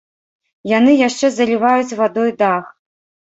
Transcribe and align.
Яны 0.77 0.95
яшчэ 1.07 1.29
заліваюць 1.35 1.97
вадой 2.01 2.33
дах. 2.43 2.65